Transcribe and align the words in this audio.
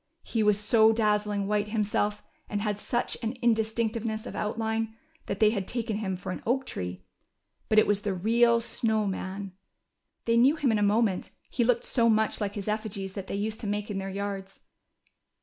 He 0.23 0.41
was 0.41 0.59
so 0.59 0.91
dazzling 0.91 1.45
white 1.45 1.67
him 1.67 1.83
self, 1.83 2.23
and 2.49 2.59
had 2.63 2.79
such 2.79 3.15
an 3.21 3.33
indistinctness 3.33 4.25
of 4.25 4.35
outline, 4.35 4.95
that 5.27 5.39
they 5.39 5.51
had 5.51 5.67
taken 5.67 5.97
him 5.97 6.17
for 6.17 6.31
an 6.31 6.41
oak 6.43 6.65
tree. 6.65 7.05
But 7.69 7.77
it 7.77 7.85
Avas 7.87 8.01
the 8.01 8.15
real 8.15 8.61
Snow 8.61 9.05
Man. 9.05 9.51
They 10.25 10.37
knew 10.37 10.55
him 10.55 10.71
in 10.71 10.79
a 10.79 10.81
moment, 10.81 11.29
he 11.51 11.63
looked 11.63 11.85
so 11.85 12.09
much 12.09 12.41
like 12.41 12.55
his 12.55 12.67
effigies 12.67 13.13
that 13.13 13.27
they 13.27 13.35
used 13.35 13.61
to 13.61 13.67
make 13.67 13.91
in 13.91 13.99
their 13.99 14.09
yards. 14.09 14.61